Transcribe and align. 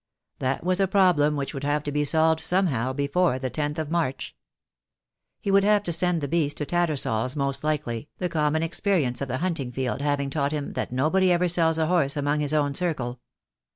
That 0.39 0.63
was 0.63 0.79
a 0.79 0.87
problem 0.87 1.35
which 1.35 1.53
would 1.53 1.63
have 1.63 1.83
to 1.83 1.91
be 1.91 2.03
solved 2.05 2.39
somehow 2.39 2.91
before 2.91 3.37
the 3.37 3.51
tenth 3.51 3.77
of 3.77 3.91
March. 3.91 4.35
He 5.39 5.51
would 5.51 5.63
have 5.63 5.83
to 5.83 5.93
send 5.93 6.21
the 6.21 6.27
beast 6.27 6.57
to 6.57 6.65
TattersalFs 6.65 7.35
most 7.35 7.63
likely, 7.63 8.09
the 8.17 8.27
common 8.27 8.63
experience 8.63 9.21
of 9.21 9.27
the 9.27 9.37
hunting 9.37 9.71
field 9.71 10.01
having 10.01 10.31
taught 10.31 10.53
him 10.53 10.73
that 10.73 10.91
nobody 10.91 11.31
ever 11.31 11.47
sells 11.47 11.77
a 11.77 11.85
horse 11.85 12.17
among 12.17 12.39
his 12.39 12.51
own 12.51 12.73
circle. 12.73 13.19